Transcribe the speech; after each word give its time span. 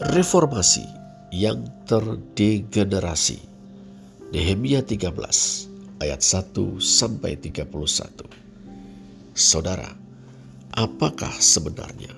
Reformasi 0.00 0.88
yang 1.28 1.60
terdegenerasi. 1.84 3.36
Nehemia 4.32 4.80
13 4.80 5.12
ayat 6.00 6.24
1 6.24 6.80
sampai 6.80 7.36
31. 7.36 7.68
Saudara, 9.36 9.92
apakah 10.72 11.28
sebenarnya 11.36 12.16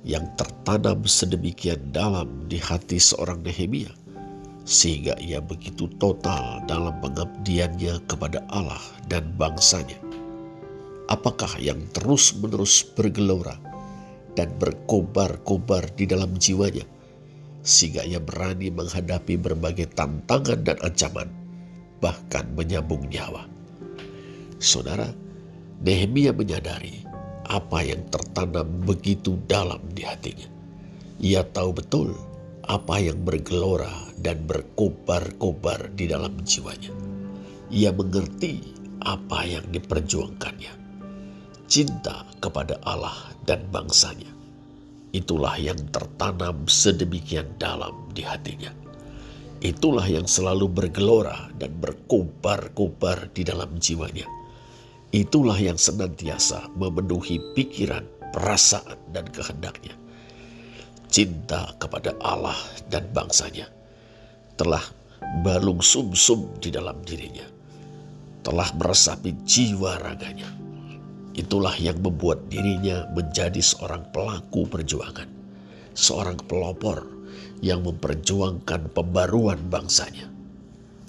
yang 0.00 0.32
tertanam 0.40 1.04
sedemikian 1.04 1.92
dalam 1.92 2.48
di 2.48 2.56
hati 2.56 2.96
seorang 2.96 3.44
Nehemia 3.44 3.92
sehingga 4.64 5.12
ia 5.20 5.44
begitu 5.44 5.92
total 6.00 6.64
dalam 6.64 7.04
pengabdiannya 7.04 8.00
kepada 8.08 8.40
Allah 8.48 8.80
dan 9.12 9.28
bangsanya? 9.36 10.00
Apakah 11.12 11.52
yang 11.60 11.84
terus-menerus 11.92 12.80
bergelora 12.96 13.60
dan 14.40 14.48
berkobar-kobar 14.56 15.84
di 16.00 16.08
dalam 16.08 16.32
jiwanya? 16.40 16.88
Sehingga 17.60 18.04
ia 18.08 18.20
berani 18.20 18.72
menghadapi 18.72 19.36
berbagai 19.36 19.92
tantangan 19.92 20.64
dan 20.64 20.78
ancaman, 20.80 21.28
bahkan 22.00 22.48
menyambung 22.56 23.04
nyawa. 23.08 23.44
Saudara, 24.60 25.08
Nehemia 25.80 26.36
menyadari 26.36 27.08
apa 27.48 27.80
yang 27.80 28.04
tertanam 28.12 28.68
begitu 28.84 29.40
dalam 29.48 29.80
di 29.96 30.04
hatinya. 30.04 30.44
Ia 31.20 31.40
tahu 31.40 31.72
betul 31.72 32.12
apa 32.68 33.00
yang 33.00 33.24
bergelora 33.24 34.12
dan 34.20 34.44
berkobar-kobar 34.44 35.92
di 35.96 36.04
dalam 36.08 36.36
jiwanya. 36.44 36.92
Ia 37.72 37.96
mengerti 37.96 38.60
apa 39.00 39.48
yang 39.48 39.64
diperjuangkannya. 39.72 40.72
Cinta 41.64 42.28
kepada 42.44 42.76
Allah 42.84 43.32
dan 43.48 43.64
bangsanya 43.72 44.39
Itulah 45.10 45.58
yang 45.58 45.90
tertanam 45.90 46.70
sedemikian 46.70 47.58
dalam 47.58 48.06
di 48.14 48.22
hatinya. 48.22 48.70
Itulah 49.58 50.06
yang 50.06 50.30
selalu 50.30 50.70
bergelora 50.70 51.50
dan 51.58 51.74
berkobar-kobar 51.82 53.34
di 53.34 53.42
dalam 53.42 53.74
jiwanya. 53.82 54.24
Itulah 55.10 55.58
yang 55.58 55.74
senantiasa 55.74 56.70
memenuhi 56.78 57.42
pikiran, 57.58 58.06
perasaan, 58.30 58.96
dan 59.10 59.26
kehendaknya. 59.34 59.98
Cinta 61.10 61.74
kepada 61.82 62.14
Allah 62.22 62.56
dan 62.86 63.10
bangsanya 63.10 63.66
telah 64.54 64.86
balung 65.42 65.82
sum-sum 65.82 66.54
di 66.62 66.70
dalam 66.70 67.02
dirinya. 67.02 67.50
Telah 68.46 68.70
meresapi 68.78 69.42
jiwa 69.42 69.98
raganya 69.98 70.59
Itulah 71.40 71.72
yang 71.80 71.96
membuat 72.04 72.52
dirinya 72.52 73.08
menjadi 73.16 73.64
seorang 73.64 74.04
pelaku 74.12 74.68
perjuangan, 74.68 75.24
seorang 75.96 76.36
pelopor 76.44 77.08
yang 77.64 77.80
memperjuangkan 77.80 78.92
pembaruan 78.92 79.56
bangsanya. 79.72 80.28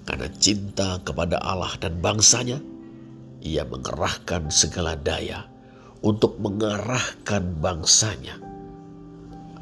Karena 0.07 0.31
cinta 0.39 1.03
kepada 1.03 1.35
Allah 1.43 1.75
dan 1.83 1.99
bangsanya, 1.99 2.63
ia 3.43 3.67
mengerahkan 3.67 4.47
segala 4.47 4.95
daya 4.95 5.51
untuk 5.99 6.39
mengarahkan 6.39 7.43
bangsanya 7.59 8.39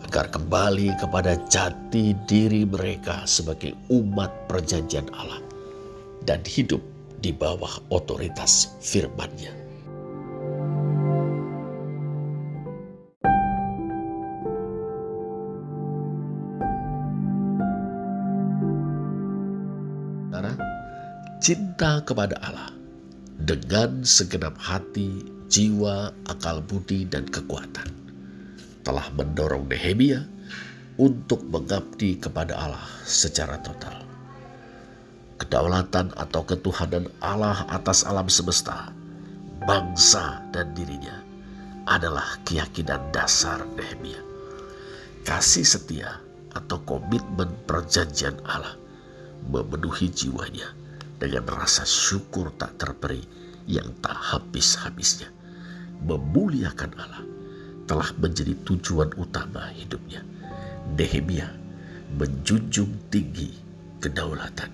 agar 0.05 0.29
kembali 0.29 0.93
kepada 1.01 1.33
jati 1.49 2.13
diri 2.29 2.61
mereka 2.69 3.25
sebagai 3.25 3.73
umat 3.89 4.29
perjanjian 4.45 5.09
Allah 5.17 5.41
dan 6.29 6.45
hidup 6.45 6.81
di 7.19 7.33
bawah 7.33 7.73
otoritas 7.89 8.77
firman-Nya. 8.85 9.58
Cinta 21.49 21.98
kepada 22.05 22.37
Allah 22.45 22.70
dengan 23.42 24.05
segenap 24.05 24.54
hati, 24.61 25.26
jiwa, 25.49 26.14
akal 26.30 26.61
budi, 26.61 27.10
dan 27.10 27.26
kekuatan 27.26 27.89
telah 28.86 29.10
mendorong 29.17 29.65
Nehemia 29.65 30.30
untuk 31.02 31.42
mengabdi 31.49 32.21
kepada 32.21 32.54
Allah 32.54 32.86
secara 33.02 33.58
total. 33.65 34.05
Kedaulatan 35.42 36.14
atau 36.21 36.45
ketuhanan 36.45 37.09
Allah 37.17 37.65
atas 37.73 38.05
alam 38.05 38.30
semesta, 38.30 38.93
bangsa, 39.65 40.45
dan 40.54 40.70
dirinya 40.77 41.17
adalah 41.89 42.38
keyakinan 42.45 43.09
dasar 43.09 43.65
Nehemia. 43.73 44.21
Kasih 45.26 45.65
setia 45.65 46.21
atau 46.54 46.77
komitmen 46.86 47.49
perjanjian 47.65 48.38
Allah 48.45 48.77
memenuhi 49.49 50.14
jiwanya 50.14 50.77
dengan 51.19 51.43
rasa 51.52 51.83
syukur 51.83 52.55
tak 52.55 52.80
terperi 52.80 53.19
yang 53.67 53.91
tak 53.99 54.15
habis-habisnya. 54.15 55.27
Memuliakan 55.99 56.91
Allah 56.95 57.23
telah 57.83 58.09
menjadi 58.15 58.55
tujuan 58.63 59.11
utama 59.19 59.67
hidupnya. 59.75 60.23
Nehemia 60.95 61.52
menjunjung 62.15 63.11
tinggi 63.11 63.52
kedaulatan, 63.99 64.71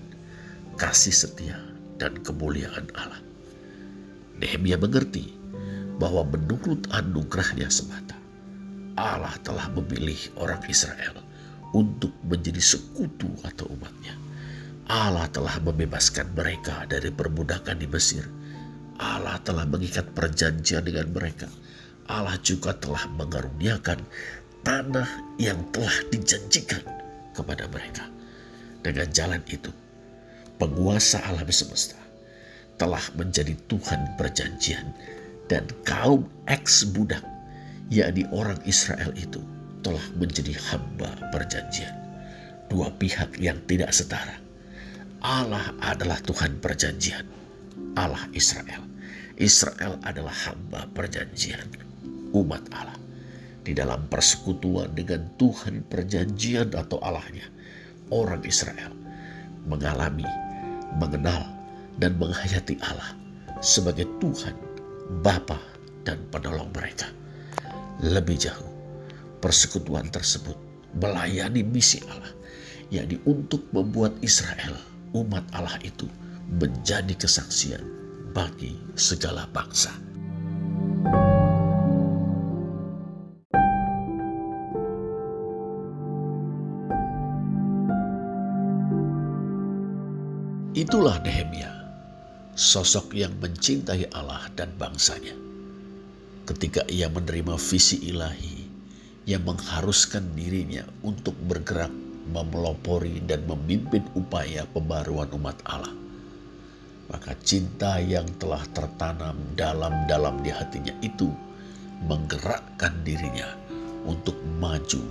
kasih 0.78 1.12
setia, 1.12 1.58
dan 1.98 2.16
kemuliaan 2.22 2.86
Allah. 2.94 3.20
Nehemia 4.38 4.78
mengerti 4.78 5.34
bahwa 5.98 6.24
menurut 6.30 6.86
anugerahnya 6.94 7.68
semata, 7.68 8.14
Allah 8.96 9.34
telah 9.42 9.66
memilih 9.74 10.16
orang 10.38 10.62
Israel 10.70 11.20
untuk 11.74 12.14
menjadi 12.24 12.62
sekutu 12.62 13.28
atau 13.44 13.68
umatnya 13.68 14.25
Allah 14.86 15.26
telah 15.34 15.58
membebaskan 15.66 16.30
mereka 16.38 16.86
dari 16.86 17.10
perbudakan 17.10 17.82
di 17.82 17.90
Mesir. 17.90 18.22
Allah 19.02 19.34
telah 19.42 19.66
mengikat 19.66 20.14
perjanjian 20.14 20.86
dengan 20.86 21.10
mereka. 21.10 21.50
Allah 22.06 22.38
juga 22.38 22.70
telah 22.70 23.02
mengaruniakan 23.18 23.98
tanah 24.62 25.10
yang 25.42 25.58
telah 25.74 25.90
dijanjikan 26.14 26.86
kepada 27.34 27.66
mereka. 27.66 28.06
Dengan 28.86 29.10
jalan 29.10 29.42
itu, 29.50 29.74
penguasa 30.62 31.18
alam 31.26 31.50
semesta 31.50 31.98
telah 32.78 33.02
menjadi 33.18 33.58
Tuhan 33.66 34.14
perjanjian 34.14 34.94
dan 35.50 35.66
kaum 35.82 36.30
ex-budak, 36.46 37.26
yakni 37.90 38.22
orang 38.30 38.62
Israel 38.62 39.10
itu, 39.18 39.42
telah 39.82 40.06
menjadi 40.14 40.54
hamba 40.70 41.10
perjanjian. 41.34 41.90
Dua 42.70 42.86
pihak 42.94 43.34
yang 43.42 43.58
tidak 43.66 43.90
setara 43.90 44.45
Allah 45.24 45.72
adalah 45.80 46.20
Tuhan 46.20 46.60
perjanjian. 46.60 47.24
Allah 47.96 48.28
Israel. 48.36 48.84
Israel 49.36 50.00
adalah 50.04 50.32
hamba 50.48 50.88
perjanjian 50.92 51.68
umat 52.32 52.64
Allah. 52.72 52.96
Di 53.66 53.74
dalam 53.74 54.06
persekutuan 54.06 54.94
dengan 54.94 55.26
Tuhan 55.40 55.82
perjanjian 55.90 56.70
atau 56.76 57.02
Allahnya, 57.02 57.44
orang 58.14 58.44
Israel 58.46 58.94
mengalami, 59.66 60.28
mengenal, 61.02 61.42
dan 61.98 62.14
menghayati 62.20 62.78
Allah 62.84 63.16
sebagai 63.58 64.06
Tuhan, 64.22 64.54
Bapa, 65.24 65.58
dan 66.06 66.22
penolong 66.30 66.70
mereka. 66.70 67.10
Lebih 68.04 68.38
jauh, 68.38 68.70
persekutuan 69.42 70.06
tersebut 70.14 70.54
melayani 70.94 71.66
misi 71.66 71.98
Allah, 72.06 72.30
yakni 72.94 73.18
untuk 73.26 73.66
membuat 73.74 74.14
Israel 74.22 74.78
umat 75.16 75.48
Allah 75.56 75.80
itu 75.80 76.04
menjadi 76.52 77.16
kesaksian 77.16 77.80
bagi 78.36 78.76
segala 78.92 79.48
bangsa. 79.48 79.88
Itulah 90.76 91.16
Nehemia, 91.24 91.72
sosok 92.52 93.16
yang 93.16 93.32
mencintai 93.40 94.12
Allah 94.12 94.44
dan 94.52 94.76
bangsanya. 94.76 95.32
Ketika 96.44 96.84
ia 96.92 97.08
menerima 97.08 97.56
visi 97.56 98.12
ilahi 98.12 98.68
yang 99.24 99.48
mengharuskan 99.48 100.36
dirinya 100.36 100.84
untuk 101.00 101.32
bergerak 101.48 101.90
memelopori 102.30 103.22
dan 103.24 103.46
memimpin 103.46 104.02
upaya 104.18 104.66
pembaruan 104.70 105.30
umat 105.34 105.58
Allah. 105.66 105.94
Maka 107.06 107.38
cinta 107.46 108.02
yang 108.02 108.26
telah 108.42 108.66
tertanam 108.74 109.38
dalam-dalam 109.54 110.42
di 110.42 110.50
hatinya 110.50 110.94
itu 111.00 111.30
menggerakkan 112.02 112.92
dirinya 113.06 113.46
untuk 114.04 114.34
maju 114.58 115.02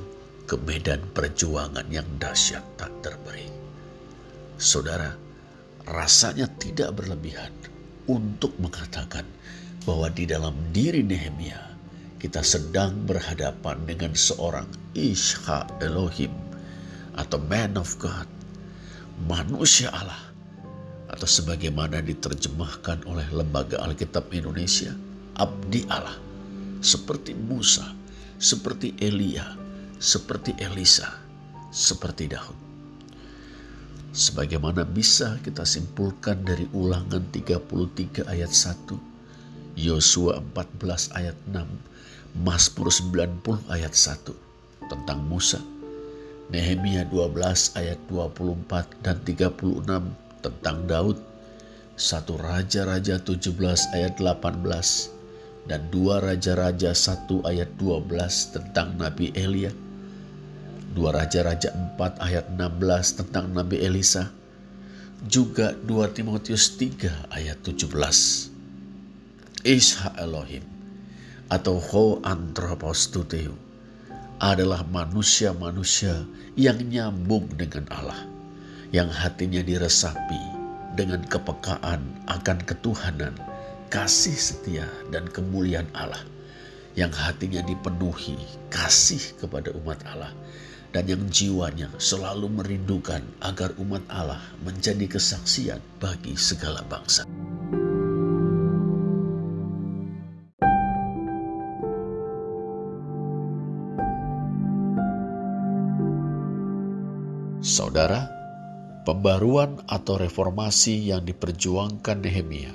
ke 0.45 0.56
medan 0.67 1.01
perjuangan 1.15 1.88
yang 1.89 2.06
dahsyat 2.21 2.62
tak 2.77 2.91
terberi. 3.01 3.50
Saudara, 4.59 5.12
rasanya 5.88 6.47
tidak 6.62 7.00
berlebihan 7.00 7.51
untuk 8.06 8.53
mengatakan 8.62 9.25
bahwa 9.83 10.09
di 10.13 10.29
dalam 10.29 10.53
diri 10.69 11.01
Nehemia 11.01 11.75
kita 12.21 12.41
sedang 12.41 13.06
berhadapan 13.06 13.85
dengan 13.85 14.13
seorang 14.17 14.65
Isha 14.97 15.65
Elohim 15.81 16.44
atau 17.15 17.39
man 17.39 17.79
of 17.79 17.95
God, 17.97 18.27
manusia 19.25 19.88
Allah, 19.95 20.35
atau 21.07 21.25
sebagaimana 21.25 22.03
diterjemahkan 22.03 23.07
oleh 23.07 23.25
Lembaga 23.31 23.79
Alkitab 23.79 24.27
Indonesia, 24.35 24.91
abdi 25.39 25.88
Allah, 25.88 26.19
seperti 26.83 27.31
Musa, 27.31 27.95
seperti 28.35 28.94
Elia, 29.00 29.56
seperti 29.97 30.51
Elisa, 30.59 31.07
seperti 31.71 32.27
Daud. 32.27 32.57
Sebagaimana 34.15 34.88
bisa 34.88 35.35
kita 35.44 35.67
simpulkan 35.67 36.39
dari 36.47 36.63
ulangan 36.71 37.19
33 37.35 38.23
ayat 38.31 38.51
1, 38.51 38.95
Yosua 39.75 40.39
14 40.39 41.12
ayat 41.19 41.35
6, 41.51 42.39
Mazmur 42.39 42.88
90 42.88 43.67
ayat 43.67 43.91
1 43.91 44.31
tentang 44.88 45.19
Musa, 45.27 45.59
Nehemia 46.53 47.07
12 47.09 47.77
ayat 47.80 48.00
24 48.09 49.01
dan 49.01 49.18
36 49.25 49.86
tentang 50.45 50.77
Daud, 50.86 51.18
satu 51.97 52.38
Raja-Raja 52.38 53.18
17 53.18 53.95
ayat 53.97 54.21
18 54.21 55.65
dan 55.65 55.81
dua 55.89 56.21
Raja-Raja 56.21 56.94
1 56.94 57.50
ayat 57.50 57.69
12 57.81 58.53
tentang 58.53 58.94
Nabi 59.01 59.33
Elia, 59.33 59.74
Dua 60.95 61.12
Raja-Raja 61.12 61.75
4 62.00 62.24
ayat 62.24 62.56
16 62.56 63.19
tentang 63.19 63.51
Nabi 63.51 63.83
Elisa. 63.83 64.31
Juga 65.27 65.75
2 65.75 66.15
Timotius 66.15 66.80
3 66.80 67.36
ayat 67.36 67.59
17. 67.68 67.91
Isha 69.68 70.15
Elohim 70.15 70.63
atau 71.51 71.83
Ho 71.83 72.24
Anthropos 72.24 73.12
Tuteu 73.12 73.64
adalah 74.40 74.84
manusia-manusia 74.92 76.28
yang 76.60 76.80
nyambung 76.84 77.48
dengan 77.56 77.88
Allah, 77.88 78.20
yang 78.92 79.08
hatinya 79.08 79.64
diresapi 79.64 80.42
dengan 81.00 81.24
kepekaan 81.24 82.04
akan 82.28 82.58
ketuhanan, 82.68 83.36
kasih 83.88 84.36
setia 84.36 84.88
dan 85.12 85.28
kemuliaan 85.32 85.88
Allah, 85.96 86.20
yang 87.00 87.12
hatinya 87.12 87.64
dipenuhi 87.64 88.36
kasih 88.68 89.40
kepada 89.40 89.72
umat 89.84 90.04
Allah, 90.04 90.32
dan 90.92 91.08
yang 91.08 91.24
jiwanya 91.32 91.92
selalu 92.00 92.52
merindukan 92.52 93.24
agar 93.40 93.72
umat 93.80 94.04
Allah 94.12 94.40
menjadi 94.64 95.08
kesaksian 95.08 95.80
bagi 96.00 96.36
segala 96.36 96.84
bangsa. 96.88 97.24
Saudara, 107.75 108.31
pembaruan 109.04 109.83
atau 109.92 110.16
reformasi 110.16 111.12
yang 111.12 111.27
diperjuangkan 111.27 112.24
Nehemia 112.24 112.72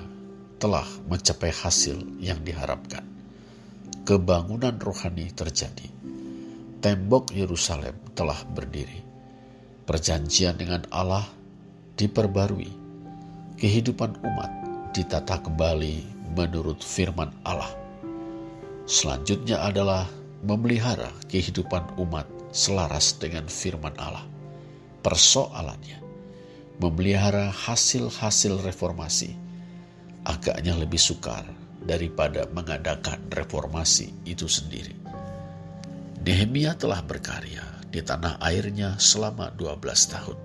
telah 0.60 0.84
mencapai 1.08 1.48
hasil 1.48 2.20
yang 2.20 2.44
diharapkan. 2.44 3.00
Kebangunan 4.04 4.76
rohani 4.76 5.32
terjadi 5.32 5.88
tembok 6.84 7.32
Yerusalem 7.32 7.96
telah 8.12 8.44
berdiri. 8.44 9.00
Perjanjian 9.88 10.60
dengan 10.60 10.84
Allah 10.92 11.24
diperbarui. 11.96 12.68
Kehidupan 13.56 14.20
umat 14.20 14.52
ditata 14.92 15.40
kembali 15.40 16.28
menurut 16.36 16.84
firman 16.84 17.32
Allah. 17.48 17.72
Selanjutnya 18.84 19.64
adalah 19.64 20.04
memelihara 20.44 21.08
kehidupan 21.32 21.96
umat 21.96 22.28
selaras 22.52 23.16
dengan 23.16 23.48
firman 23.48 23.96
Allah. 23.96 24.39
Persoalannya, 25.00 26.00
memelihara 26.80 27.48
hasil-hasil 27.48 28.60
reformasi 28.64 29.36
agaknya 30.24 30.76
lebih 30.76 31.00
sukar 31.00 31.44
daripada 31.84 32.44
mengadakan 32.52 33.20
reformasi 33.32 34.12
itu 34.28 34.44
sendiri. 34.44 34.92
Nehemia 36.20 36.76
telah 36.76 37.00
berkarya 37.00 37.64
di 37.88 38.04
tanah 38.04 38.36
airnya 38.44 39.00
selama 39.00 39.48
12 39.56 39.80
tahun. 40.12 40.38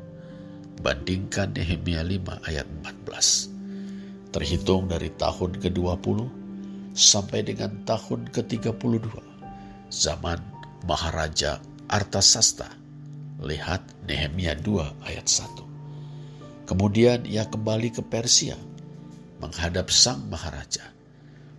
Bandingkan 0.80 1.52
Nehemia 1.56 2.04
5 2.04 2.48
ayat 2.48 2.68
14. 3.07 4.31
Terhitung 4.31 4.88
dari 4.88 5.12
tahun 5.16 5.60
ke-20 5.60 6.19
sampai 6.96 7.44
dengan 7.44 7.72
tahun 7.84 8.31
ke-32. 8.31 9.07
Zaman 9.92 10.40
Maharaja 10.88 11.60
Artasasta. 11.92 12.85
Lihat 13.44 14.08
Nehemia 14.08 14.56
2 14.56 15.04
ayat 15.04 15.28
1. 15.28 16.70
Kemudian 16.70 17.28
ia 17.28 17.44
kembali 17.44 17.92
ke 17.92 18.02
Persia 18.02 18.56
menghadap 19.44 19.92
sang 19.92 20.24
maharaja. 20.32 20.96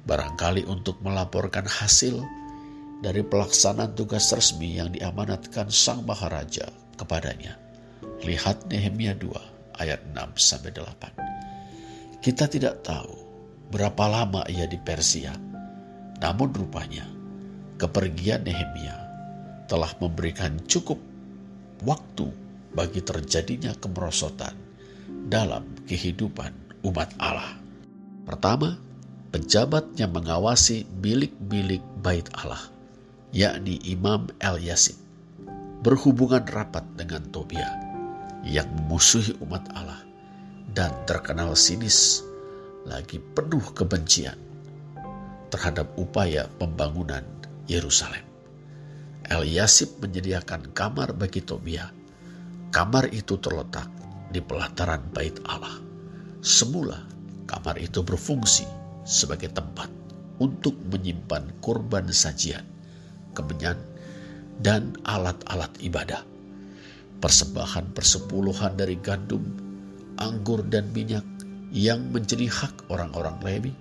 Barangkali 0.06 0.64
untuk 0.64 1.02
melaporkan 1.02 1.67
hasil 1.67 2.23
dari 3.05 3.20
pelaksanaan 3.20 3.93
tugas 3.93 4.32
resmi 4.32 4.81
yang 4.81 4.88
diamanatkan 4.94 5.69
Sang 5.69 6.06
Maharaja 6.06 6.70
kepadanya. 6.96 7.58
Lihat 8.25 8.70
Nehemia 8.70 9.12
2 9.19 9.82
ayat 9.82 10.00
6 10.14 10.38
sampai 10.38 10.72
8. 10.72 12.22
Kita 12.25 12.49
tidak 12.49 12.87
tahu 12.87 13.12
berapa 13.69 14.05
lama 14.08 14.46
ia 14.49 14.64
di 14.64 14.81
Persia. 14.81 15.34
Namun 16.17 16.49
rupanya 16.56 17.05
kepergian 17.76 18.46
Nehemia 18.46 18.96
telah 19.69 19.93
memberikan 20.00 20.56
cukup 20.64 20.96
waktu 21.84 22.31
bagi 22.73 23.00
terjadinya 23.05 23.75
kemerosotan 23.76 24.55
dalam 25.28 25.64
kehidupan 25.84 26.52
umat 26.87 27.11
Allah. 27.19 27.58
Pertama, 28.25 28.78
pejabatnya 29.34 30.06
mengawasi 30.08 30.87
bilik-bilik 31.02 31.82
bait 32.00 32.26
Allah 32.37 32.76
yakni 33.37 33.76
Imam 33.84 34.32
El 34.40 34.64
Yasin, 34.64 34.96
berhubungan 35.84 36.40
rapat 36.49 36.84
dengan 36.96 37.20
Tobia 37.28 37.69
yang 38.46 38.64
memusuhi 38.81 39.37
umat 39.44 39.67
Allah 39.75 40.00
dan 40.72 40.88
terkenal 41.05 41.52
sinis 41.52 42.22
lagi 42.88 43.19
penuh 43.19 43.62
kebencian 43.75 44.38
terhadap 45.52 45.90
upaya 46.00 46.46
pembangunan 46.56 47.22
Yerusalem. 47.67 48.22
El 49.26 49.46
Yasib 49.50 49.98
menyediakan 49.98 50.70
kamar 50.70 51.14
bagi 51.14 51.42
Tobia. 51.42 51.90
Kamar 52.70 53.10
itu 53.10 53.38
terletak 53.42 53.90
di 54.30 54.38
pelataran 54.38 55.02
bait 55.10 55.34
Allah. 55.50 55.82
Semula 56.42 57.02
kamar 57.50 57.78
itu 57.78 58.02
berfungsi 58.06 58.66
sebagai 59.02 59.50
tempat 59.50 59.90
untuk 60.38 60.78
menyimpan 60.90 61.58
korban 61.58 62.06
sajian 62.10 62.76
kemenyan, 63.36 63.76
dan 64.64 64.96
alat-alat 65.04 65.68
ibadah. 65.84 66.24
Persembahan 67.20 67.92
persepuluhan 67.92 68.80
dari 68.80 68.96
gandum, 68.96 69.44
anggur, 70.16 70.64
dan 70.64 70.88
minyak 70.96 71.24
yang 71.68 72.08
menjadi 72.08 72.48
hak 72.48 72.88
orang-orang 72.88 73.36
Lewi, 73.44 73.72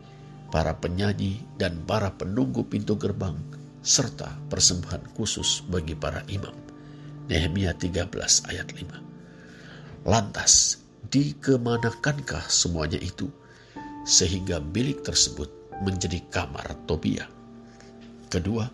para 0.52 0.76
penyanyi, 0.76 1.40
dan 1.56 1.80
para 1.88 2.12
penunggu 2.12 2.68
pintu 2.68 3.00
gerbang, 3.00 3.40
serta 3.86 4.34
persembahan 4.50 5.14
khusus 5.14 5.62
bagi 5.70 5.94
para 5.94 6.26
imam. 6.26 6.58
Nehemia 7.30 7.78
13 7.78 8.50
ayat 8.50 8.74
5. 8.74 10.10
Lantas, 10.10 10.82
dikemanakankah 11.14 12.50
semuanya 12.50 12.98
itu 12.98 13.30
sehingga 14.10 14.58
bilik 14.58 15.06
tersebut 15.06 15.50
menjadi 15.86 16.18
kamar 16.34 16.66
Tobia? 16.90 17.30
Kedua, 18.30 18.66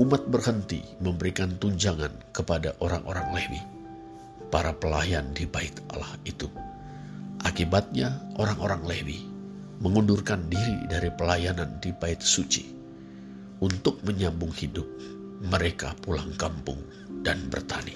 umat 0.00 0.24
berhenti 0.32 0.80
memberikan 1.04 1.60
tunjangan 1.60 2.32
kepada 2.32 2.72
orang-orang 2.80 3.36
Lewi, 3.36 3.60
para 4.48 4.72
pelayan 4.72 5.28
di 5.36 5.44
bait 5.44 5.76
Allah 5.92 6.16
itu. 6.24 6.48
Akibatnya 7.44 8.16
orang-orang 8.40 8.80
Lewi 8.88 9.20
mengundurkan 9.84 10.48
diri 10.48 10.88
dari 10.88 11.12
pelayanan 11.12 11.80
di 11.84 11.92
bait 11.92 12.20
suci. 12.20 12.81
Untuk 13.62 14.02
menyambung 14.02 14.50
hidup, 14.50 14.90
mereka 15.46 15.94
pulang 16.02 16.34
kampung 16.34 16.82
dan 17.22 17.46
bertani. 17.46 17.94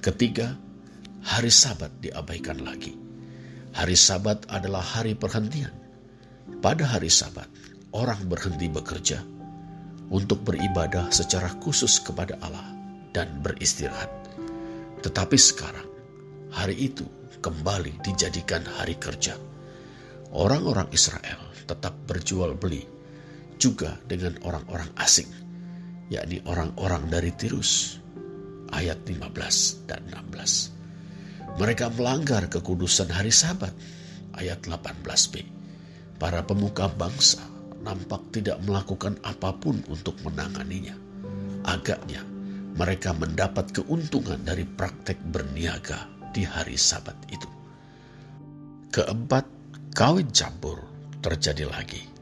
Ketiga, 0.00 0.56
hari 1.20 1.52
sabat 1.52 1.92
diabaikan 2.00 2.64
lagi. 2.64 2.96
Hari 3.76 3.92
sabat 3.92 4.48
adalah 4.48 4.80
hari 4.80 5.12
perhentian. 5.12 5.68
Pada 6.64 6.96
hari 6.96 7.12
sabat, 7.12 7.44
orang 7.92 8.24
berhenti 8.24 8.72
bekerja 8.72 9.20
untuk 10.08 10.40
beribadah 10.48 11.12
secara 11.12 11.52
khusus 11.60 12.00
kepada 12.00 12.40
Allah 12.40 12.64
dan 13.12 13.44
beristirahat. 13.44 14.08
Tetapi 15.04 15.36
sekarang, 15.36 15.88
hari 16.48 16.88
itu 16.88 17.04
kembali 17.44 18.00
dijadikan 18.00 18.64
hari 18.64 18.96
kerja. 18.96 19.36
Orang-orang 20.32 20.88
Israel 20.88 21.52
tetap 21.68 21.92
berjual 22.08 22.56
beli 22.56 22.93
juga 23.58 23.98
dengan 24.06 24.38
orang-orang 24.44 24.90
asing, 25.00 25.28
yakni 26.10 26.40
orang-orang 26.44 27.08
dari 27.08 27.30
Tirus, 27.34 27.98
ayat 28.74 29.02
15 29.06 29.86
dan 29.86 30.02
16. 30.10 30.74
Mereka 31.54 31.94
melanggar 31.94 32.50
kekudusan 32.50 33.14
hari 33.14 33.30
sabat 33.30 33.70
ayat 34.34 34.58
18b. 34.66 35.46
Para 36.18 36.42
pemuka 36.42 36.90
bangsa 36.90 37.42
nampak 37.84 38.32
tidak 38.34 38.58
melakukan 38.64 39.14
apa 39.22 39.54
pun 39.54 39.78
untuk 39.86 40.18
menanganinya. 40.26 40.96
Agaknya 41.64 42.24
mereka 42.74 43.14
mendapat 43.14 43.70
keuntungan 43.70 44.42
dari 44.42 44.66
praktek 44.66 45.20
berniaga 45.30 46.10
di 46.34 46.42
hari 46.42 46.74
sabat 46.74 47.14
itu. 47.30 47.46
Keempat, 48.90 49.46
kawin 49.94 50.26
campur 50.34 50.82
terjadi 51.22 51.70
lagi. 51.70 52.13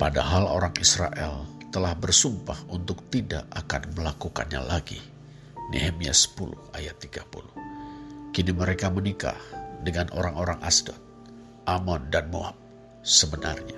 Padahal 0.00 0.48
orang 0.48 0.72
Israel 0.80 1.44
telah 1.68 1.92
bersumpah 1.92 2.56
untuk 2.72 3.04
tidak 3.12 3.44
akan 3.52 3.92
melakukannya 3.92 4.64
lagi. 4.64 4.96
Nehemia 5.68 6.16
10 6.16 6.72
ayat 6.72 6.96
30. 7.04 8.32
Kini 8.32 8.52
mereka 8.56 8.88
menikah 8.88 9.36
dengan 9.84 10.08
orang-orang 10.16 10.56
Asdod, 10.64 10.96
Amon 11.68 12.08
dan 12.08 12.32
Moab. 12.32 12.56
Sebenarnya, 13.04 13.76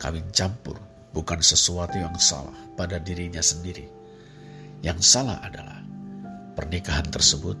kawin 0.00 0.24
campur 0.32 0.80
bukan 1.12 1.44
sesuatu 1.44 2.00
yang 2.00 2.16
salah 2.16 2.56
pada 2.72 2.96
dirinya 2.96 3.44
sendiri. 3.44 3.92
Yang 4.80 5.04
salah 5.04 5.36
adalah 5.44 5.84
pernikahan 6.56 7.12
tersebut 7.12 7.60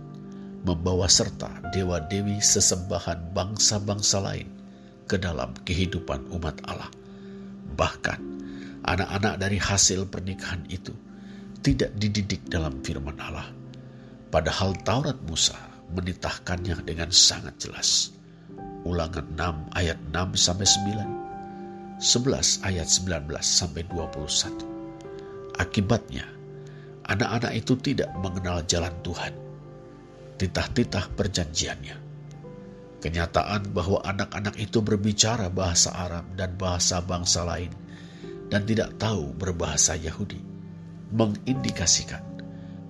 membawa 0.64 1.12
serta 1.12 1.52
dewa-dewi 1.76 2.40
sesembahan 2.40 3.36
bangsa-bangsa 3.36 4.24
lain 4.24 4.48
ke 5.04 5.20
dalam 5.20 5.52
kehidupan 5.68 6.32
umat 6.40 6.56
Allah. 6.64 6.88
Bahkan 7.76 8.20
anak-anak 8.88 9.36
dari 9.36 9.60
hasil 9.60 10.08
pernikahan 10.08 10.64
itu 10.72 10.96
tidak 11.60 11.92
dididik 12.00 12.40
dalam 12.48 12.80
firman 12.80 13.20
Allah. 13.20 13.52
Padahal 14.32 14.72
Taurat 14.82 15.18
Musa 15.28 15.56
menitahkannya 15.92 16.82
dengan 16.82 17.12
sangat 17.12 17.58
jelas. 17.60 18.16
Ulangan 18.86 19.26
6 19.34 19.76
ayat 19.76 19.98
6 20.14 20.38
sampai 20.38 20.66
9. 21.98 22.00
11 22.00 22.68
ayat 22.68 22.86
19 22.86 23.40
sampai 23.42 23.82
21. 23.90 25.58
Akibatnya, 25.58 26.28
anak-anak 27.08 27.52
itu 27.56 27.74
tidak 27.80 28.12
mengenal 28.20 28.60
jalan 28.68 28.92
Tuhan. 29.00 29.32
Titah-titah 30.36 31.08
perjanjiannya. 31.16 32.05
Kenyataan 32.96 33.76
bahwa 33.76 34.00
anak-anak 34.02 34.56
itu 34.56 34.80
berbicara 34.80 35.52
bahasa 35.52 35.92
Arab 35.92 36.32
dan 36.34 36.56
bahasa 36.56 37.04
bangsa 37.04 37.44
lain 37.44 37.70
dan 38.48 38.64
tidak 38.64 38.96
tahu 38.96 39.36
berbahasa 39.36 39.98
Yahudi 40.00 40.40
mengindikasikan 41.12 42.22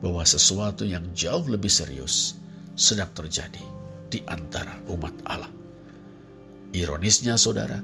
bahwa 0.00 0.22
sesuatu 0.22 0.86
yang 0.86 1.12
jauh 1.12 1.44
lebih 1.48 1.72
serius 1.72 2.38
sedang 2.76 3.10
terjadi 3.12 3.64
di 4.06 4.22
antara 4.28 4.78
umat 4.92 5.14
Allah. 5.26 5.50
Ironisnya, 6.76 7.40
saudara, 7.40 7.80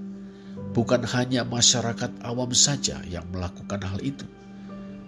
bukan 0.76 1.02
hanya 1.16 1.42
masyarakat 1.48 2.22
awam 2.22 2.52
saja 2.52 3.00
yang 3.08 3.24
melakukan 3.32 3.80
hal 3.82 3.98
itu. 4.04 4.28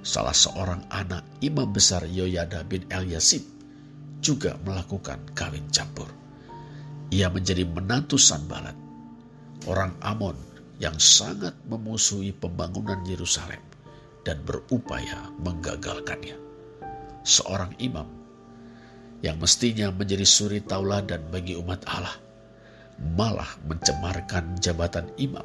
Salah 0.04 0.36
seorang 0.36 0.84
anak 0.92 1.24
imam 1.40 1.68
besar 1.72 2.04
Yoyada 2.04 2.64
bin 2.64 2.84
Eliasib 2.92 3.44
juga 4.24 4.56
melakukan 4.64 5.20
kawin 5.36 5.68
campur. 5.68 6.08
Ia 7.12 7.28
menjadi 7.28 7.68
menantu 7.68 8.16
Sanbalat, 8.16 8.76
orang 9.68 9.92
Amon 10.00 10.36
yang 10.80 10.96
sangat 10.98 11.54
memusuhi 11.68 12.32
pembangunan 12.32 13.00
Yerusalem 13.04 13.60
dan 14.24 14.40
berupaya 14.42 15.28
menggagalkannya. 15.40 16.36
Seorang 17.24 17.76
imam 17.80 18.08
yang 19.24 19.40
mestinya 19.40 19.88
menjadi 19.88 20.28
suri 20.28 20.60
tauladan 20.60 21.24
bagi 21.32 21.56
umat 21.56 21.80
Allah 21.88 22.16
malah 23.16 23.48
mencemarkan 23.64 24.60
jabatan 24.60 25.08
imam 25.16 25.44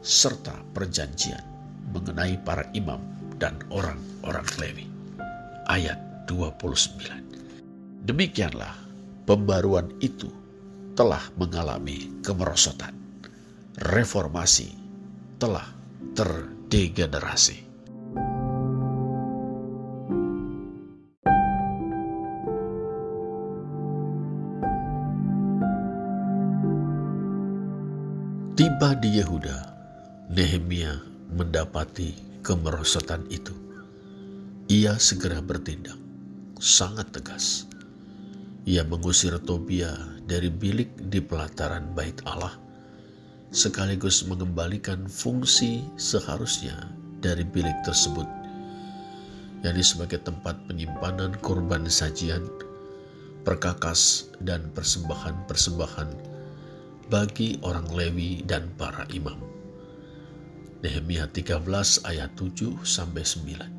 serta 0.00 0.54
perjanjian 0.70 1.42
mengenai 1.90 2.38
para 2.46 2.62
imam 2.72 3.02
dan 3.42 3.58
orang-orang 3.74 4.46
Lewi. 4.62 4.86
Ayat 5.66 5.98
29. 6.30 8.06
Demikianlah 8.06 8.74
pembaruan 9.26 9.90
itu 9.98 10.30
telah 10.96 11.20
mengalami 11.36 12.24
kemerosotan 12.24 12.96
reformasi 13.76 14.72
telah 15.36 15.68
terdegenerasi. 16.16 17.68
Tiba 28.56 28.96
di 28.96 29.20
Yehuda, 29.20 29.58
Nehemia 30.32 30.96
mendapati 31.36 32.40
kemerosotan 32.40 33.28
itu. 33.28 33.52
Ia 34.72 34.96
segera 34.96 35.44
bertindak, 35.44 36.00
sangat 36.56 37.12
tegas. 37.12 37.68
Ia 38.66 38.82
mengusir 38.82 39.30
Tobia 39.46 39.94
dari 40.26 40.50
bilik 40.50 40.90
di 41.06 41.22
pelataran 41.22 41.94
bait 41.94 42.18
Allah 42.26 42.50
sekaligus 43.54 44.26
mengembalikan 44.26 45.06
fungsi 45.06 45.86
seharusnya 45.94 46.74
dari 47.22 47.46
bilik 47.46 47.78
tersebut, 47.86 48.26
yakni 49.62 49.86
sebagai 49.86 50.18
tempat 50.26 50.58
penyimpanan 50.66 51.38
korban 51.40 51.86
sajian, 51.86 52.42
perkakas, 53.46 54.34
dan 54.42 54.66
persembahan-persembahan 54.74 56.10
bagi 57.06 57.62
orang 57.62 57.86
Lewi 57.94 58.42
dan 58.44 58.66
para 58.74 59.06
imam. 59.14 59.38
Nehemia 60.82 61.30
13 61.30 61.62
ayat 62.02 62.34
7 62.34 62.82
sampai 62.82 63.22
9. 63.22 63.76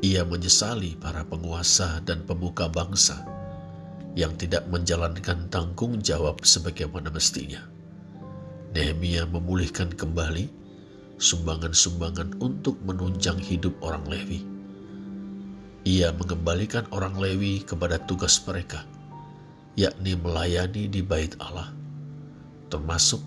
Ia 0.00 0.24
menyesali 0.24 0.96
para 0.96 1.28
penguasa 1.28 2.00
dan 2.06 2.24
pemuka 2.24 2.72
bangsa 2.72 3.29
yang 4.18 4.34
tidak 4.34 4.66
menjalankan 4.66 5.46
tanggung 5.50 6.02
jawab 6.02 6.42
sebagaimana 6.42 7.10
mestinya 7.14 7.62
Nehemia 8.70 9.26
memulihkan 9.26 9.90
kembali 9.90 10.46
sumbangan-sumbangan 11.18 12.38
untuk 12.38 12.78
menunjang 12.86 13.34
hidup 13.42 13.74
orang 13.82 14.06
Lewi. 14.06 14.46
Ia 15.82 16.14
mengembalikan 16.14 16.86
orang 16.94 17.18
Lewi 17.18 17.66
kepada 17.66 17.98
tugas 18.06 18.38
mereka, 18.46 18.86
yakni 19.74 20.14
melayani 20.14 20.86
di 20.86 21.02
bait 21.02 21.34
Allah, 21.42 21.74
termasuk 22.70 23.18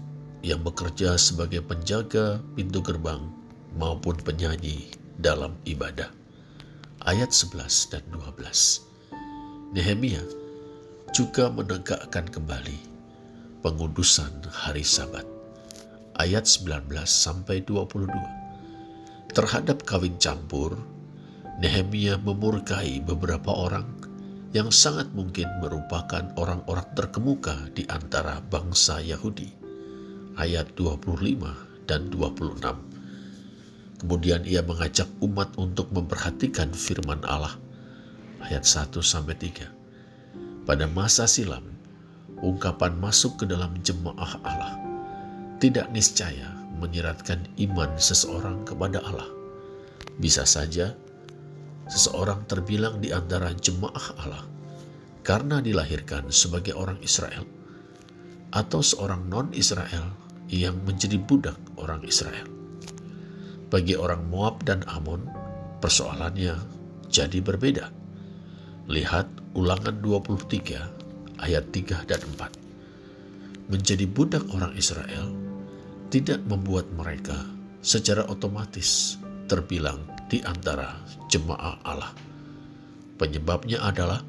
yang 0.47 0.63
bekerja 0.63 1.19
sebagai 1.19 1.59
penjaga 1.59 2.39
pintu 2.55 2.79
gerbang 2.79 3.27
maupun 3.75 4.15
penyanyi 4.23 4.95
dalam 5.19 5.59
ibadah. 5.67 6.07
Ayat 7.03 7.35
11 7.35 7.91
dan 7.91 8.03
12. 8.15 8.79
Nehemia 9.75 10.23
juga 11.13 11.46
menegakkan 11.46 12.25
kembali 12.25 12.89
pengudusan 13.62 14.34
hari 14.50 14.82
Sabat 14.82 15.22
ayat 16.17 16.50
19 16.50 16.89
sampai 17.05 17.62
22. 17.62 18.10
Terhadap 19.29 19.86
kawin 19.86 20.17
campur, 20.17 20.74
Nehemia 21.62 22.17
memurkai 22.17 22.98
beberapa 23.05 23.53
orang 23.53 23.86
yang 24.58 24.74
sangat 24.74 25.13
mungkin 25.13 25.46
merupakan 25.62 26.34
orang-orang 26.34 26.89
terkemuka 26.98 27.62
di 27.77 27.86
antara 27.93 28.41
bangsa 28.50 28.98
Yahudi. 28.98 29.53
Ayat 30.34 30.74
25 30.74 31.86
dan 31.86 32.10
26. 32.10 34.01
Kemudian 34.01 34.41
ia 34.50 34.65
mengajak 34.65 35.13
umat 35.22 35.53
untuk 35.62 35.93
memperhatikan 35.93 36.74
firman 36.74 37.22
Allah. 37.22 37.53
Ayat 38.41 38.65
1 38.65 38.98
sampai 39.05 39.38
3. 39.38 39.82
Pada 40.63 40.88
masa 40.88 41.27
silam, 41.27 41.75
ungkapan 42.39 42.96
masuk 42.96 43.43
ke 43.43 43.46
dalam 43.48 43.75
jemaah 43.84 44.39
Allah 44.48 44.79
tidak 45.60 45.91
niscaya 45.91 46.55
menyeratkan 46.79 47.43
iman 47.60 47.91
seseorang 48.00 48.63
kepada 48.63 49.03
Allah. 49.03 49.27
Bisa 50.20 50.48
saja 50.48 50.96
seseorang 51.91 52.48
terbilang 52.48 53.03
di 53.03 53.12
antara 53.12 53.51
jemaah 53.51 54.08
Allah 54.24 54.43
karena 55.24 55.63
dilahirkan 55.63 56.27
sebagai 56.32 56.75
orang 56.75 57.00
Israel, 57.00 57.48
atau 58.51 58.84
seorang 58.84 59.27
non-Israel 59.27 60.15
yang 60.51 60.75
menjadi 60.84 61.15
budak 61.20 61.55
orang 61.79 62.03
Israel. 62.03 62.48
Bagi 63.72 63.96
orang 63.96 64.27
Moab 64.27 64.67
dan 64.67 64.84
Amon, 64.91 65.27
persoalannya 65.79 66.60
jadi 67.08 67.39
berbeda. 67.39 68.02
Lihat 68.91 69.55
ulangan 69.55 69.95
23 70.03 71.39
ayat 71.39 71.65
3 71.71 72.03
dan 72.03 72.21
4. 72.35 73.71
Menjadi 73.71 74.05
budak 74.11 74.43
orang 74.51 74.75
Israel 74.75 75.31
tidak 76.11 76.43
membuat 76.43 76.91
mereka 76.91 77.47
secara 77.79 78.27
otomatis 78.27 79.15
terbilang 79.47 80.03
di 80.27 80.43
antara 80.43 80.99
jemaah 81.31 81.79
Allah. 81.87 82.11
Penyebabnya 83.15 83.79
adalah 83.79 84.19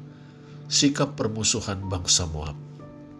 sikap 0.71 1.19
permusuhan 1.19 1.83
bangsa 1.91 2.23
Moab 2.31 2.55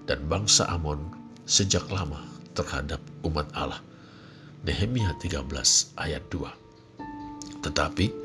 dan 0.08 0.24
bangsa 0.32 0.72
Amon 0.72 1.12
sejak 1.44 1.84
lama 1.92 2.24
terhadap 2.56 3.04
umat 3.28 3.52
Allah. 3.52 3.84
Nehemia 4.66 5.14
13 5.20 5.46
ayat 6.00 6.24
2. 6.32 7.62
Tetapi 7.62 8.25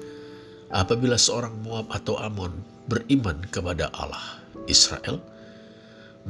apabila 0.70 1.18
seorang 1.18 1.66
Moab 1.66 1.90
atau 1.90 2.16
Amon 2.16 2.54
beriman 2.86 3.42
kepada 3.50 3.90
Allah 3.90 4.38
Israel, 4.70 5.18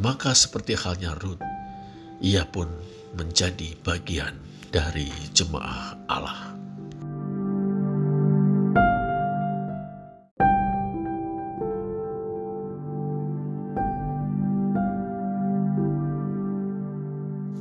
maka 0.00 0.32
seperti 0.32 0.76
halnya 0.76 1.12
Ruth, 1.20 1.44
ia 2.24 2.48
pun 2.48 2.68
menjadi 3.16 3.76
bagian 3.84 4.36
dari 4.72 5.08
jemaah 5.36 5.96
Allah. 6.08 6.56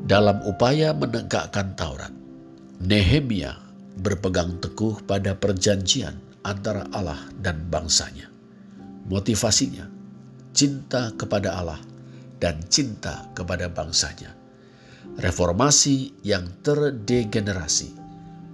Dalam 0.10 0.42
upaya 0.42 0.90
menegakkan 0.98 1.78
Taurat, 1.78 2.10
Nehemia 2.82 3.54
berpegang 4.02 4.58
teguh 4.58 5.06
pada 5.06 5.38
perjanjian 5.38 6.29
antara 6.44 6.88
Allah 6.92 7.20
dan 7.40 7.68
bangsanya. 7.72 8.28
Motivasinya, 9.10 9.90
cinta 10.54 11.12
kepada 11.18 11.58
Allah 11.58 11.82
dan 12.38 12.62
cinta 12.70 13.28
kepada 13.34 13.68
bangsanya. 13.72 14.36
Reformasi 15.20 16.22
yang 16.24 16.48
terdegenerasi 16.62 17.96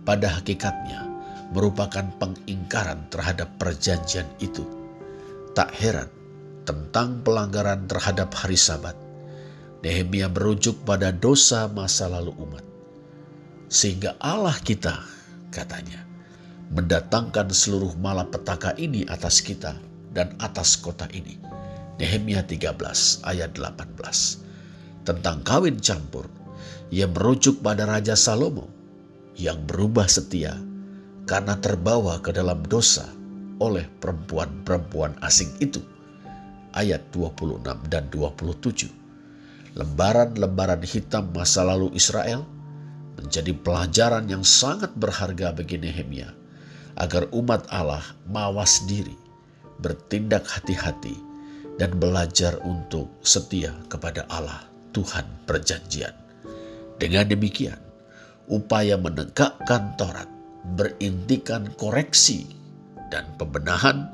pada 0.08 0.40
hakikatnya 0.40 1.06
merupakan 1.54 2.06
pengingkaran 2.18 3.06
terhadap 3.12 3.52
perjanjian 3.60 4.26
itu. 4.42 4.64
Tak 5.54 5.72
heran 5.76 6.10
tentang 6.66 7.22
pelanggaran 7.22 7.86
terhadap 7.86 8.34
hari 8.34 8.58
Sabat 8.58 9.06
Nehemia 9.86 10.34
merujuk 10.34 10.82
pada 10.82 11.14
dosa 11.14 11.70
masa 11.70 12.10
lalu 12.10 12.34
umat. 12.42 12.66
Sehingga 13.70 14.18
Allah 14.18 14.58
kita, 14.58 14.98
katanya, 15.54 16.05
mendatangkan 16.74 17.54
seluruh 17.54 17.94
malapetaka 18.02 18.74
ini 18.80 19.06
atas 19.06 19.42
kita 19.44 19.78
dan 20.16 20.34
atas 20.42 20.80
kota 20.80 21.06
ini. 21.14 21.38
Nehemia 21.96 22.44
13 22.44 23.24
ayat 23.24 23.56
18. 23.56 25.06
Tentang 25.06 25.38
kawin 25.46 25.78
campur, 25.80 26.28
ia 26.90 27.06
merujuk 27.06 27.62
pada 27.62 27.86
Raja 27.86 28.18
Salomo 28.18 28.68
yang 29.38 29.64
berubah 29.64 30.10
setia 30.10 30.58
karena 31.30 31.56
terbawa 31.62 32.20
ke 32.20 32.34
dalam 32.34 32.66
dosa 32.66 33.06
oleh 33.62 33.88
perempuan-perempuan 34.02 35.16
asing 35.24 35.52
itu. 35.62 35.80
Ayat 36.76 37.08
26 37.16 37.64
dan 37.88 38.12
27 38.12 39.06
lembaran-lembaran 39.76 40.84
hitam 40.88 41.32
masa 41.36 41.68
lalu 41.68 41.92
Israel 41.96 42.48
menjadi 43.20 43.52
pelajaran 43.56 44.28
yang 44.28 44.44
sangat 44.44 44.92
berharga 44.96 45.52
bagi 45.56 45.80
Nehemia 45.80 46.32
agar 46.96 47.28
umat 47.36 47.68
Allah 47.72 48.04
mawas 48.28 48.84
diri, 48.88 49.16
bertindak 49.84 50.48
hati-hati, 50.48 51.16
dan 51.76 51.96
belajar 52.00 52.56
untuk 52.64 53.12
setia 53.20 53.76
kepada 53.92 54.24
Allah 54.32 54.64
Tuhan 54.96 55.28
perjanjian. 55.44 56.16
Dengan 56.96 57.28
demikian, 57.28 57.80
upaya 58.48 58.96
menegakkan 58.96 59.92
Taurat 60.00 60.32
berintikan 60.80 61.68
koreksi 61.76 62.48
dan 63.12 63.28
pembenahan 63.36 64.08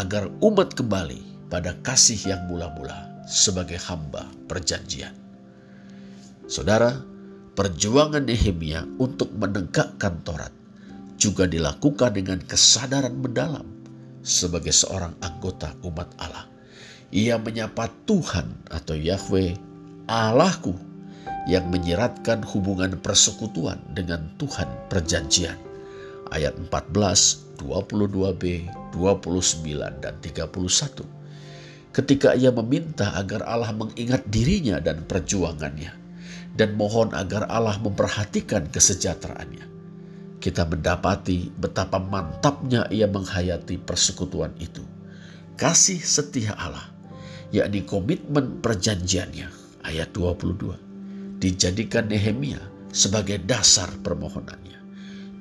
agar 0.00 0.32
umat 0.40 0.72
kembali 0.72 1.52
pada 1.52 1.76
kasih 1.84 2.18
yang 2.24 2.42
mula-mula 2.48 3.22
sebagai 3.28 3.76
hamba 3.84 4.24
perjanjian. 4.48 5.12
Saudara, 6.48 6.98
perjuangan 7.52 8.24
Nehemia 8.24 8.88
untuk 8.96 9.30
menegakkan 9.36 10.24
Taurat 10.24 10.63
juga 11.24 11.48
dilakukan 11.48 12.12
dengan 12.12 12.36
kesadaran 12.44 13.16
mendalam 13.16 13.64
sebagai 14.20 14.76
seorang 14.76 15.16
anggota 15.24 15.72
umat 15.88 16.12
Allah. 16.20 16.44
Ia 17.08 17.40
menyapa 17.40 17.88
Tuhan 18.04 18.68
atau 18.68 18.92
Yahweh 18.92 19.56
Allahku 20.04 20.76
yang 21.48 21.72
menyeratkan 21.72 22.44
hubungan 22.44 23.00
persekutuan 23.00 23.80
dengan 23.96 24.28
Tuhan 24.36 24.68
perjanjian. 24.92 25.56
Ayat 26.28 26.56
14, 26.60 27.56
22b, 27.56 28.68
29, 28.92 30.02
dan 30.04 30.14
31 30.20 31.24
ketika 31.94 32.34
ia 32.34 32.50
meminta 32.50 33.14
agar 33.14 33.46
Allah 33.46 33.70
mengingat 33.70 34.26
dirinya 34.26 34.82
dan 34.82 35.06
perjuangannya, 35.06 35.94
dan 36.58 36.74
mohon 36.74 37.14
agar 37.14 37.46
Allah 37.46 37.78
memperhatikan 37.78 38.66
kesejahteraannya. 38.74 39.73
Kita 40.44 40.68
mendapati 40.68 41.48
betapa 41.56 41.96
mantapnya 41.96 42.84
ia 42.92 43.08
menghayati 43.08 43.80
persekutuan 43.80 44.52
itu. 44.60 44.84
Kasih 45.56 46.04
setia 46.04 46.52
Allah, 46.52 46.84
yakni 47.48 47.80
komitmen 47.88 48.60
perjanjiannya, 48.60 49.48
ayat 49.88 50.12
22, 50.12 51.40
dijadikan 51.40 52.12
Nehemia 52.12 52.60
sebagai 52.92 53.40
dasar 53.40 53.88
permohonannya. 54.04 54.84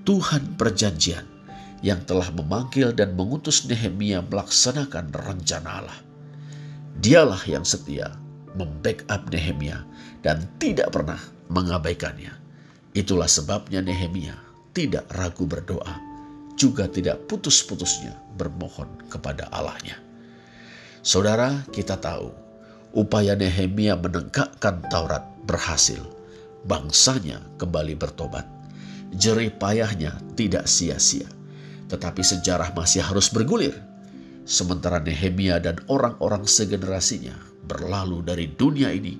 Tuhan 0.07 0.55
perjanjian 0.55 1.27
yang 1.83 1.99
telah 2.07 2.31
memanggil 2.31 2.95
dan 2.95 3.19
mengutus 3.19 3.67
Nehemia 3.67 4.23
melaksanakan 4.23 5.11
rencana 5.11 5.83
Allah 5.83 5.99
Dialah 6.93 7.41
yang 7.49 7.65
setia 7.65 8.13
membackup 8.53 9.27
Nehemia 9.33 9.81
dan 10.21 10.45
tidak 10.61 10.93
pernah 10.93 11.17
mengabaikannya. 11.49 12.29
Itulah 12.93 13.25
sebabnya 13.25 13.81
Nehemia 13.81 14.52
tidak 14.73 15.07
ragu 15.13 15.45
berdoa, 15.45 15.95
juga 16.57 16.89
tidak 16.89 17.29
putus-putusnya 17.29 18.17
bermohon 18.35 18.89
kepada 19.07 19.47
Allahnya. 19.53 19.97
Saudara, 21.05 21.63
kita 21.69 21.97
tahu 22.01 22.33
upaya 22.97 23.37
Nehemia 23.37 23.93
menegakkan 23.95 24.81
Taurat 24.89 25.23
berhasil. 25.45 26.01
Bangsanya 26.63 27.43
kembali 27.59 27.93
bertobat. 27.99 28.47
Jerih 29.13 29.51
payahnya 29.55 30.15
tidak 30.33 30.65
sia-sia. 30.65 31.27
Tetapi 31.91 32.23
sejarah 32.23 32.71
masih 32.71 33.03
harus 33.03 33.27
bergulir 33.29 33.75
Sementara 34.43 34.99
Nehemia 34.99 35.55
dan 35.63 35.79
orang-orang 35.87 36.43
segenerasinya 36.43 37.31
berlalu 37.63 38.19
dari 38.27 38.51
dunia 38.51 38.91
ini, 38.91 39.15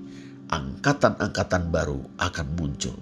angkatan-angkatan 0.52 1.72
baru 1.72 1.96
akan 2.20 2.46
muncul. 2.60 2.92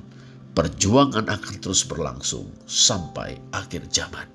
Perjuangan 0.52 1.32
akan 1.32 1.54
terus 1.64 1.80
berlangsung 1.88 2.52
sampai 2.68 3.40
akhir 3.56 3.88
zaman. 3.88 4.31